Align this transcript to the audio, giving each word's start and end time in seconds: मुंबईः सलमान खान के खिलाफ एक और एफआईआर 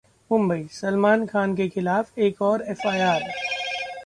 मुंबईः 0.31 0.67
सलमान 0.71 1.25
खान 1.25 1.55
के 1.55 1.67
खिलाफ 1.69 2.17
एक 2.19 2.41
और 2.41 2.61
एफआईआर 2.69 3.23